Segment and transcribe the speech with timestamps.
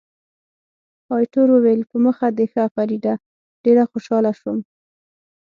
[1.15, 3.13] ایټور وویل، په مخه دې ښه فریډه،
[3.63, 4.59] ډېر خوشاله شوم.